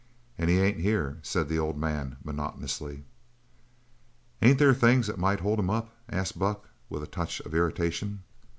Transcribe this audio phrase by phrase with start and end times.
[0.35, 3.03] "And he ain't here," said the old man monotonously.
[4.41, 8.23] "Ain't there things that might hold him up?" asked Buck, with a touch of irritation.